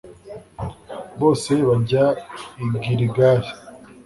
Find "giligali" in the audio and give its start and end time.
2.83-3.49